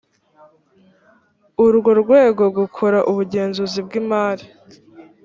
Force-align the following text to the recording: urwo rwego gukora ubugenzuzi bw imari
urwo 1.65 1.91
rwego 2.01 2.43
gukora 2.57 2.99
ubugenzuzi 3.11 3.79
bw 3.85 3.91
imari 4.01 4.45